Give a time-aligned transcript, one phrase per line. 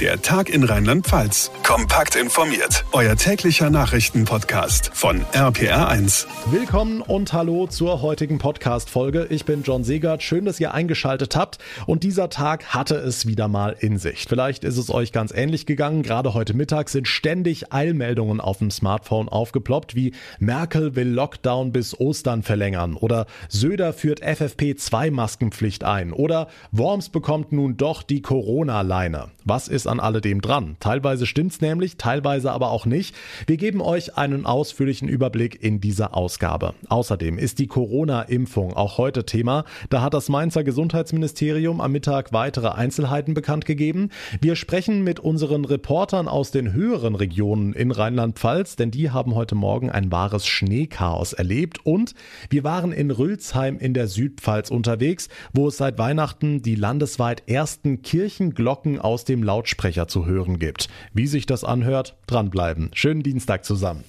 [0.00, 1.52] Der Tag in Rheinland-Pfalz.
[1.62, 2.84] Kompakt informiert.
[2.90, 6.26] Euer täglicher Nachrichtenpodcast von RPR1.
[6.50, 9.28] Willkommen und hallo zur heutigen Podcast-Folge.
[9.30, 10.24] Ich bin John Segert.
[10.24, 11.58] Schön, dass ihr eingeschaltet habt.
[11.86, 14.26] Und dieser Tag hatte es wieder mal in sich.
[14.28, 16.02] Vielleicht ist es euch ganz ähnlich gegangen.
[16.02, 21.98] Gerade heute Mittag sind ständig Eilmeldungen auf dem Smartphone aufgeploppt, wie Merkel will Lockdown bis
[22.00, 29.28] Ostern verlängern oder Söder führt FFP2-Maskenpflicht ein oder Worms bekommt nun doch die Corona-Leine.
[29.44, 30.76] Was ist an alledem dran?
[30.80, 33.14] Teilweise stimmt's nämlich, teilweise aber auch nicht.
[33.46, 36.74] Wir geben euch einen ausführlichen Überblick in dieser Ausgabe.
[36.88, 39.64] Außerdem ist die Corona-Impfung auch heute Thema.
[39.90, 44.10] Da hat das Mainzer Gesundheitsministerium am Mittag weitere Einzelheiten bekannt gegeben.
[44.40, 49.54] Wir sprechen mit unseren Reportern aus den höheren Regionen in Rheinland-Pfalz, denn die haben heute
[49.54, 52.14] Morgen ein wahres Schneechaos erlebt und
[52.50, 58.02] wir waren in Rülsheim in der Südpfalz unterwegs, wo es seit Weihnachten die landesweit ersten
[58.02, 59.73] Kirchenglocken aus dem Lautsprecher
[60.06, 60.88] zu hören gibt.
[61.12, 62.90] Wie sich das anhört, dranbleiben.
[62.94, 64.04] Schönen Dienstag zusammen.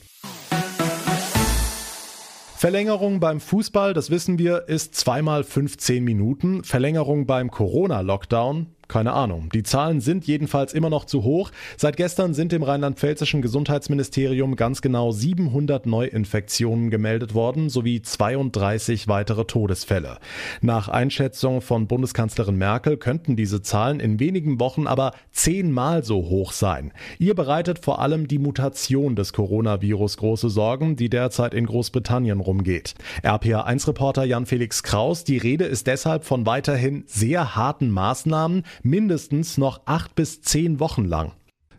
[2.58, 6.64] Verlängerung beim Fußball, das wissen wir, ist zweimal 15 Minuten.
[6.64, 9.50] Verlängerung beim Corona-Lockdown keine Ahnung.
[9.54, 11.52] Die Zahlen sind jedenfalls immer noch zu hoch.
[11.78, 19.46] Seit gestern sind im rheinland-pfälzischen Gesundheitsministerium ganz genau 700 Neuinfektionen gemeldet worden sowie 32 weitere
[19.46, 20.20] Todesfälle.
[20.62, 26.52] Nach Einschätzung von Bundeskanzlerin Merkel könnten diese Zahlen in wenigen Wochen aber zehnmal so hoch
[26.52, 26.92] sein.
[27.20, 32.96] Ihr bereitet vor allem die Mutation des Coronavirus große Sorgen, die derzeit in Großbritannien rumgeht.
[33.24, 40.16] RPA1-Reporter Jan-Felix Kraus, die Rede ist deshalb von weiterhin sehr harten Maßnahmen, mindestens noch acht
[40.16, 41.34] bis zehn Wochen lang.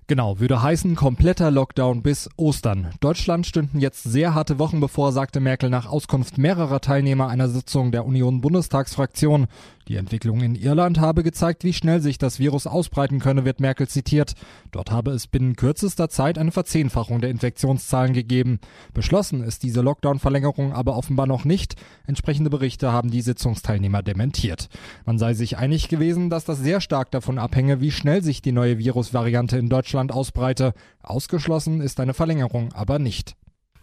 [0.08, 2.90] Genau, würde heißen kompletter Lockdown bis Ostern.
[3.00, 7.90] Deutschland stünden jetzt sehr harte Wochen bevor, sagte Merkel nach Auskunft mehrerer Teilnehmer einer Sitzung
[7.90, 9.48] der Union-Bundestagsfraktion.
[9.88, 13.86] Die Entwicklung in Irland habe gezeigt, wie schnell sich das Virus ausbreiten könne, wird Merkel
[13.86, 14.34] zitiert.
[14.72, 18.58] Dort habe es binnen kürzester Zeit eine Verzehnfachung der Infektionszahlen gegeben.
[18.94, 21.76] Beschlossen ist diese Lockdown-Verlängerung aber offenbar noch nicht.
[22.04, 24.68] Entsprechende Berichte haben die Sitzungsteilnehmer dementiert.
[25.04, 28.52] Man sei sich einig gewesen, dass das sehr stark davon abhänge, wie schnell sich die
[28.52, 30.74] neue Virusvariante in Deutschland ausbreite.
[31.00, 33.36] Ausgeschlossen ist eine Verlängerung aber nicht.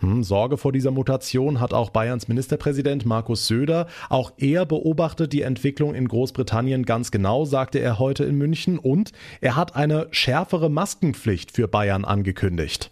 [0.03, 3.87] Hm, Sorge vor dieser Mutation hat auch Bayerns Ministerpräsident Markus Söder.
[4.09, 8.77] Auch er beobachtet die Entwicklung in Großbritannien ganz genau, sagte er heute in München.
[8.77, 12.91] Und er hat eine schärfere Maskenpflicht für Bayern angekündigt.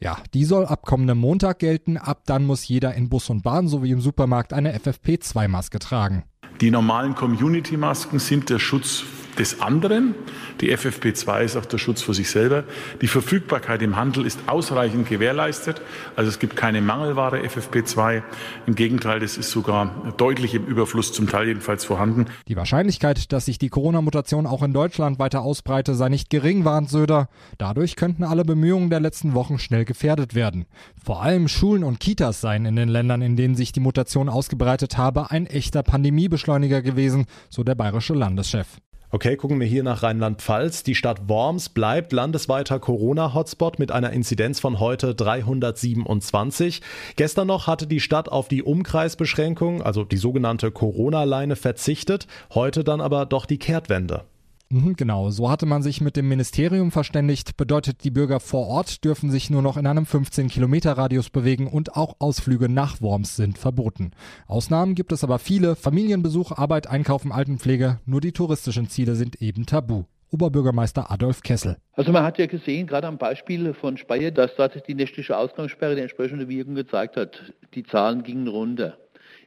[0.00, 1.96] Ja, die soll ab kommendem Montag gelten.
[1.96, 6.24] Ab dann muss jeder in Bus und Bahn sowie im Supermarkt eine FFP2-Maske tragen.
[6.60, 9.02] Die normalen Community-Masken sind der Schutz
[9.40, 10.14] des anderen.
[10.60, 12.64] Die FFP2 ist auch der Schutz für sich selber.
[13.00, 15.80] Die Verfügbarkeit im Handel ist ausreichend gewährleistet.
[16.14, 18.22] Also es gibt keine Mangelware FFP2.
[18.66, 22.26] Im Gegenteil, das ist sogar deutlich im Überfluss, zum Teil jedenfalls vorhanden.
[22.48, 26.90] Die Wahrscheinlichkeit, dass sich die Corona-Mutation auch in Deutschland weiter ausbreite, sei nicht gering, warnt
[26.90, 27.30] Söder.
[27.56, 30.66] Dadurch könnten alle Bemühungen der letzten Wochen schnell gefährdet werden.
[31.02, 34.98] Vor allem Schulen und Kitas seien in den Ländern, in denen sich die Mutation ausgebreitet
[34.98, 38.66] habe, ein echter Pandemiebeschleuniger gewesen, so der bayerische Landeschef.
[39.12, 40.84] Okay, gucken wir hier nach Rheinland-Pfalz.
[40.84, 46.80] Die Stadt Worms bleibt landesweiter Corona-Hotspot mit einer Inzidenz von heute 327.
[47.16, 52.28] Gestern noch hatte die Stadt auf die Umkreisbeschränkung, also die sogenannte Corona-Leine, verzichtet.
[52.54, 54.26] Heute dann aber doch die Kehrtwende.
[54.72, 57.56] Mhm, genau, so hatte man sich mit dem Ministerium verständigt.
[57.56, 62.14] Bedeutet, die Bürger vor Ort dürfen sich nur noch in einem 15-Kilometer-Radius bewegen und auch
[62.20, 64.12] Ausflüge nach Worms sind verboten.
[64.46, 65.74] Ausnahmen gibt es aber viele.
[65.74, 67.98] Familienbesuch, Arbeit, Einkaufen, Altenpflege.
[68.06, 70.04] Nur die touristischen Ziele sind eben tabu.
[70.30, 71.76] Oberbürgermeister Adolf Kessel.
[71.94, 75.96] Also man hat ja gesehen, gerade am Beispiel von Speyer, dass dort die nächtliche Ausgangssperre
[75.96, 77.52] die entsprechende Wirkung gezeigt hat.
[77.74, 78.96] Die Zahlen gingen runter.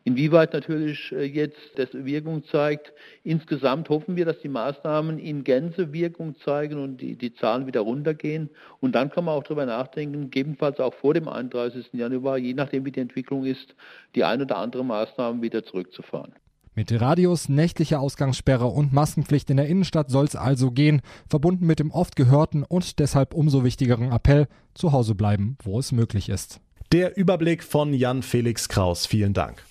[0.05, 2.91] Inwieweit natürlich äh, jetzt das Wirkung zeigt,
[3.23, 7.81] insgesamt hoffen wir, dass die Maßnahmen in Gänze Wirkung zeigen und die, die Zahlen wieder
[7.81, 8.49] runtergehen.
[8.81, 11.87] Und dann kann man auch darüber nachdenken, gegebenenfalls auch vor dem 31.
[11.93, 13.75] Januar, je nachdem wie die Entwicklung ist,
[14.15, 16.33] die ein oder andere Maßnahmen wieder zurückzufahren.
[16.75, 21.79] Mit Radius, nächtlicher Ausgangssperre und Maskenpflicht in der Innenstadt soll es also gehen, verbunden mit
[21.79, 26.59] dem oft gehörten und deshalb umso wichtigeren Appell, zu Hause bleiben, wo es möglich ist.
[26.91, 29.05] Der Überblick von Jan Felix Kraus.
[29.05, 29.63] Vielen Dank.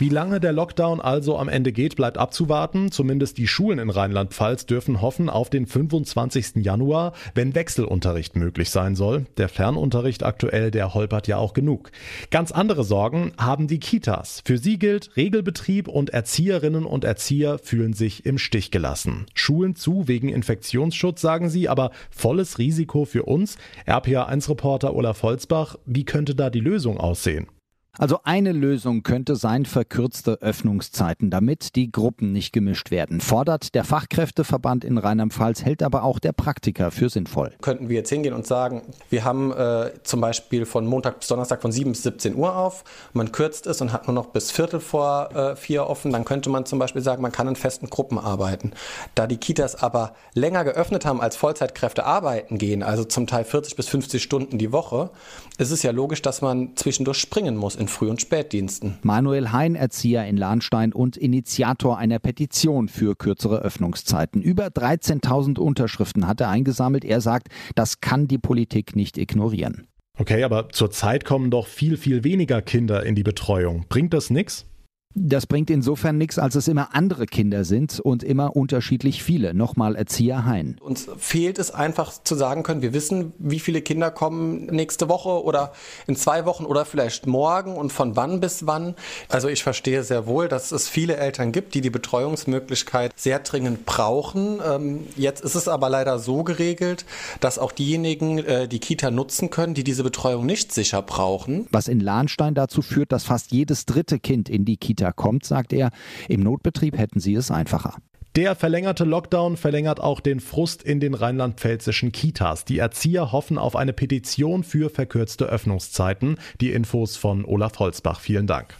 [0.00, 2.90] Wie lange der Lockdown also am Ende geht, bleibt abzuwarten.
[2.90, 6.64] Zumindest die Schulen in Rheinland-Pfalz dürfen hoffen auf den 25.
[6.64, 9.26] Januar, wenn Wechselunterricht möglich sein soll.
[9.36, 11.90] Der Fernunterricht aktuell, der holpert ja auch genug.
[12.30, 14.40] Ganz andere Sorgen haben die Kitas.
[14.46, 19.26] Für sie gilt Regelbetrieb und Erzieherinnen und Erzieher fühlen sich im Stich gelassen.
[19.34, 23.58] Schulen zu wegen Infektionsschutz, sagen sie, aber volles Risiko für uns.
[23.86, 27.48] RPA1-Reporter Olaf Holzbach, wie könnte da die Lösung aussehen?
[27.98, 33.20] Also eine Lösung könnte sein verkürzte Öffnungszeiten, damit die Gruppen nicht gemischt werden.
[33.20, 37.52] Fordert der Fachkräfteverband in Rheinland-Pfalz, hält aber auch der Praktiker für sinnvoll.
[37.60, 41.62] Könnten wir jetzt hingehen und sagen, wir haben äh, zum Beispiel von Montag bis Donnerstag
[41.62, 44.78] von 7 bis 17 Uhr auf, man kürzt es und hat nur noch bis Viertel
[44.78, 48.18] vor äh, vier offen, dann könnte man zum Beispiel sagen, man kann in festen Gruppen
[48.18, 48.72] arbeiten.
[49.16, 53.74] Da die Kitas aber länger geöffnet haben, als Vollzeitkräfte arbeiten gehen, also zum Teil 40
[53.74, 55.10] bis 50 Stunden die Woche,
[55.58, 58.98] ist es ja logisch, dass man zwischendurch springen muss in Früh- und Spätdiensten.
[59.02, 64.42] Manuel Hein, Erzieher in Lahnstein und Initiator einer Petition für kürzere Öffnungszeiten.
[64.42, 67.04] Über 13.000 Unterschriften hat er eingesammelt.
[67.04, 69.86] Er sagt, das kann die Politik nicht ignorieren.
[70.18, 73.86] Okay, aber zurzeit kommen doch viel, viel weniger Kinder in die Betreuung.
[73.88, 74.66] Bringt das nichts?
[75.14, 79.54] Das bringt insofern nichts, als es immer andere Kinder sind und immer unterschiedlich viele.
[79.54, 80.76] Nochmal Erzieher Hein.
[80.80, 85.42] Uns fehlt es einfach zu sagen können, wir wissen, wie viele Kinder kommen nächste Woche
[85.42, 85.72] oder
[86.06, 88.94] in zwei Wochen oder vielleicht morgen und von wann bis wann.
[89.28, 93.86] Also ich verstehe sehr wohl, dass es viele Eltern gibt, die die Betreuungsmöglichkeit sehr dringend
[93.86, 94.60] brauchen.
[94.64, 97.04] Ähm, jetzt ist es aber leider so geregelt,
[97.40, 101.66] dass auch diejenigen äh, die Kita nutzen können, die diese Betreuung nicht sicher brauchen.
[101.72, 105.46] Was in Lahnstein dazu führt, dass fast jedes dritte Kind in die Kita Kita kommt,
[105.46, 105.90] sagt er.
[106.28, 107.96] Im Notbetrieb hätten sie es einfacher.
[108.36, 112.66] Der verlängerte Lockdown verlängert auch den Frust in den rheinland-pfälzischen Kitas.
[112.66, 116.36] Die Erzieher hoffen auf eine Petition für verkürzte Öffnungszeiten.
[116.60, 118.20] Die Infos von Olaf Holzbach.
[118.20, 118.76] Vielen Dank.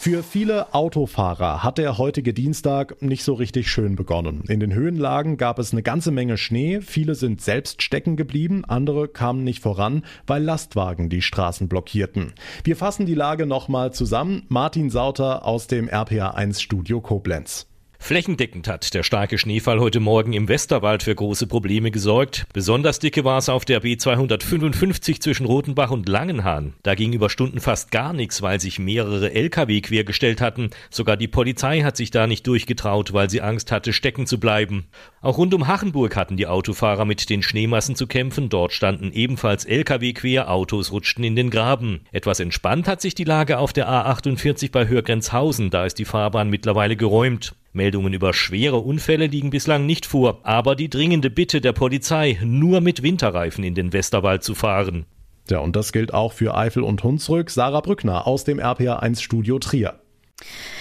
[0.00, 4.44] Für viele Autofahrer hat der heutige Dienstag nicht so richtig schön begonnen.
[4.46, 9.08] In den Höhenlagen gab es eine ganze Menge Schnee, viele sind selbst stecken geblieben, andere
[9.08, 12.32] kamen nicht voran, weil Lastwagen die Straßen blockierten.
[12.62, 14.44] Wir fassen die Lage nochmal zusammen.
[14.46, 17.66] Martin Sauter aus dem RPA1 Studio Koblenz.
[18.00, 22.46] Flächendeckend hat der starke Schneefall heute Morgen im Westerwald für große Probleme gesorgt.
[22.54, 26.72] Besonders dicke war es auf der B255 zwischen Rotenbach und Langenhahn.
[26.84, 30.70] Da ging über Stunden fast gar nichts, weil sich mehrere Lkw quergestellt hatten.
[30.88, 34.86] Sogar die Polizei hat sich da nicht durchgetraut, weil sie Angst hatte, stecken zu bleiben.
[35.20, 38.48] Auch rund um Hachenburg hatten die Autofahrer mit den Schneemassen zu kämpfen.
[38.48, 42.00] Dort standen ebenfalls Lkw quer, Autos rutschten in den Graben.
[42.12, 45.68] Etwas entspannt hat sich die Lage auf der A48 bei Hörgrenzhausen.
[45.68, 47.54] Da ist die Fahrbahn mittlerweile geräumt.
[47.78, 52.82] Meldungen über schwere Unfälle liegen bislang nicht vor, aber die dringende Bitte der Polizei, nur
[52.82, 55.06] mit Winterreifen in den Westerwald zu fahren.
[55.48, 57.48] Ja, und das gilt auch für Eifel und Hunsrück.
[57.48, 59.98] Sarah Brückner aus dem RPA1 Studio Trier.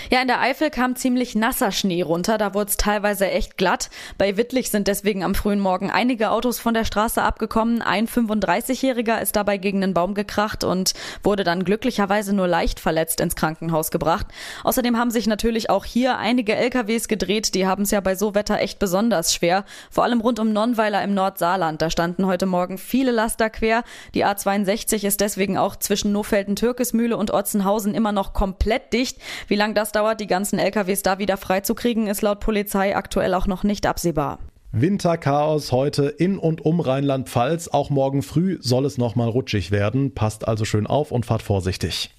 [0.09, 3.89] Ja, in der Eifel kam ziemlich nasser Schnee runter, da wurde es teilweise echt glatt.
[4.17, 7.81] Bei Wittlich sind deswegen am frühen Morgen einige Autos von der Straße abgekommen.
[7.81, 10.93] Ein 35-Jähriger ist dabei gegen einen Baum gekracht und
[11.23, 14.27] wurde dann glücklicherweise nur leicht verletzt ins Krankenhaus gebracht.
[14.63, 18.33] Außerdem haben sich natürlich auch hier einige LKWs gedreht, die haben es ja bei so
[18.33, 19.65] Wetter echt besonders schwer.
[19.91, 23.83] Vor allem rund um Nonnweiler im Nordsaarland, da standen heute Morgen viele Laster quer.
[24.13, 29.17] Die A62 ist deswegen auch zwischen Nofelden-Türkesmühle und Otzenhausen immer noch komplett dicht.
[29.47, 33.47] Wie lange das dauert, die ganzen LKWs da wieder freizukriegen, ist laut Polizei aktuell auch
[33.47, 34.39] noch nicht absehbar.
[34.73, 37.69] Winterchaos heute in und um Rheinland-Pfalz.
[37.69, 40.13] Auch morgen früh soll es nochmal rutschig werden.
[40.13, 42.11] Passt also schön auf und fahrt vorsichtig.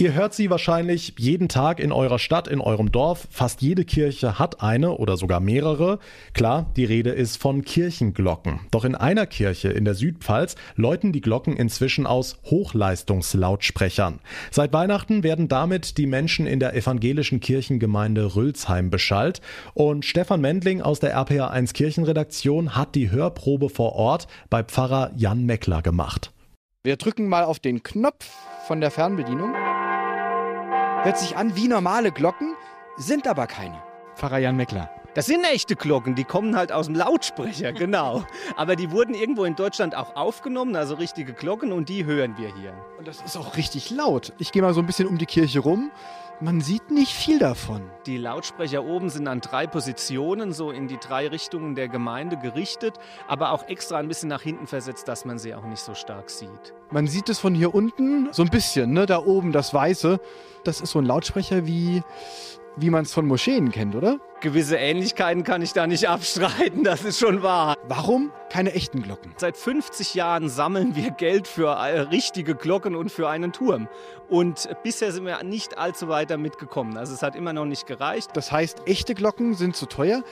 [0.00, 3.26] Ihr hört sie wahrscheinlich jeden Tag in eurer Stadt, in eurem Dorf.
[3.32, 5.98] Fast jede Kirche hat eine oder sogar mehrere.
[6.34, 8.60] Klar, die Rede ist von Kirchenglocken.
[8.70, 14.20] Doch in einer Kirche in der Südpfalz läuten die Glocken inzwischen aus Hochleistungslautsprechern.
[14.52, 19.40] Seit Weihnachten werden damit die Menschen in der evangelischen Kirchengemeinde Rülsheim beschallt.
[19.74, 25.44] Und Stefan Mendling aus der RPA1 Kirchenredaktion hat die Hörprobe vor Ort bei Pfarrer Jan
[25.44, 26.30] Meckler gemacht.
[26.84, 28.30] Wir drücken mal auf den Knopf
[28.68, 29.52] von der Fernbedienung.
[31.04, 32.56] Hört sich an wie normale Glocken,
[32.96, 33.80] sind aber keine.
[34.16, 34.90] Pfarrer Jan Meckler.
[35.18, 38.22] Das sind echte Glocken, die kommen halt aus dem Lautsprecher, genau.
[38.54, 42.54] Aber die wurden irgendwo in Deutschland auch aufgenommen, also richtige Glocken, und die hören wir
[42.54, 42.72] hier.
[42.98, 44.32] Und das ist auch richtig laut.
[44.38, 45.90] Ich gehe mal so ein bisschen um die Kirche rum.
[46.40, 47.82] Man sieht nicht viel davon.
[48.06, 52.94] Die Lautsprecher oben sind an drei Positionen, so in die drei Richtungen der Gemeinde gerichtet,
[53.26, 56.30] aber auch extra ein bisschen nach hinten versetzt, dass man sie auch nicht so stark
[56.30, 56.74] sieht.
[56.92, 59.04] Man sieht es von hier unten so ein bisschen, ne?
[59.06, 60.20] Da oben das Weiße.
[60.62, 62.04] Das ist so ein Lautsprecher wie
[62.76, 64.20] wie man es von Moscheen kennt, oder?
[64.40, 67.76] Gewisse Ähnlichkeiten kann ich da nicht abstreiten, das ist schon wahr.
[67.88, 69.34] Warum keine echten Glocken?
[69.36, 73.88] Seit 50 Jahren sammeln wir Geld für äh, richtige Glocken und für einen Turm.
[74.28, 76.96] Und bisher sind wir nicht allzu weit damit gekommen.
[76.96, 78.30] Also es hat immer noch nicht gereicht.
[78.34, 80.22] Das heißt, echte Glocken sind zu teuer.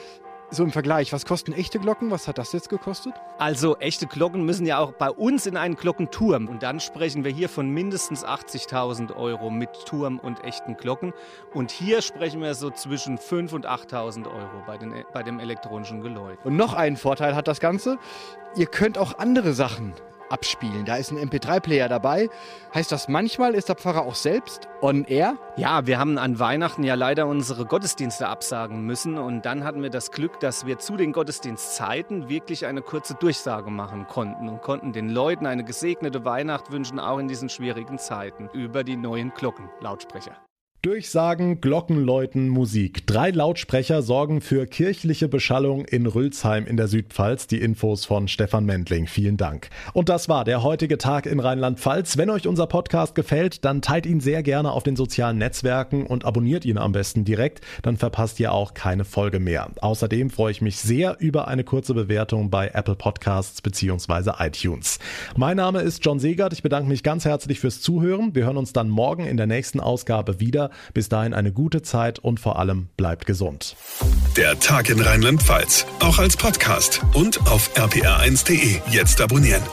[0.49, 2.09] So im Vergleich, was kosten echte Glocken?
[2.09, 3.13] Was hat das jetzt gekostet?
[3.37, 6.47] Also echte Glocken müssen ja auch bei uns in einen Glockenturm.
[6.47, 11.13] Und dann sprechen wir hier von mindestens 80.000 Euro mit Turm und echten Glocken.
[11.53, 16.01] Und hier sprechen wir so zwischen 5.000 und 8.000 Euro bei, den, bei dem elektronischen
[16.01, 16.37] Geläut.
[16.45, 17.97] Und noch einen Vorteil hat das Ganze.
[18.55, 19.93] Ihr könnt auch andere Sachen
[20.29, 20.85] abspielen.
[20.85, 22.29] Da ist ein MP3-Player dabei.
[22.73, 25.37] Heißt das, manchmal ist der Pfarrer auch selbst on air?
[25.55, 29.89] Ja, wir haben an Weihnachten ja leider unsere Gottesdienste absagen müssen und dann hatten wir
[29.89, 34.93] das Glück, dass wir zu den Gottesdienstzeiten wirklich eine kurze Durchsage machen konnten und konnten
[34.93, 40.46] den Leuten eine gesegnete Weihnacht wünschen, auch in diesen schwierigen Zeiten, über die neuen Glockenlautsprecher.
[40.83, 43.07] Durchsagen, Glockenläuten, Musik.
[43.07, 47.47] Drei Lautsprecher sorgen für kirchliche Beschallung in Rülsheim in der Südpfalz.
[47.47, 49.07] Die Infos von Stefan Mendling.
[49.07, 49.71] Vielen Dank.
[49.93, 52.17] Und das war der heutige Tag in Rheinland-Pfalz.
[52.17, 56.25] Wenn euch unser Podcast gefällt, dann teilt ihn sehr gerne auf den sozialen Netzwerken und
[56.25, 57.61] abonniert ihn am besten direkt.
[57.81, 59.71] Dann verpasst ihr auch keine Folge mehr.
[59.81, 64.33] Außerdem freue ich mich sehr über eine kurze Bewertung bei Apple Podcasts bzw.
[64.37, 64.99] iTunes.
[65.35, 66.53] Mein Name ist John Segert.
[66.53, 68.35] Ich bedanke mich ganz herzlich fürs Zuhören.
[68.35, 70.66] Wir hören uns dann morgen in der nächsten Ausgabe wieder.
[70.93, 73.75] Bis dahin eine gute Zeit und vor allem bleibt gesund.
[74.35, 78.81] Der Tag in Rheinland-Pfalz, auch als Podcast und auf rpr1.de.
[78.91, 79.63] Jetzt abonnieren.